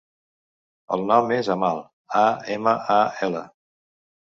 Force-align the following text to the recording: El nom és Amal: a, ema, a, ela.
El 0.97 1.05
nom 1.11 1.33
és 1.35 1.51
Amal: 1.57 1.83
a, 2.23 2.25
ema, 2.57 2.75
a, 2.97 2.99
ela. 3.31 3.47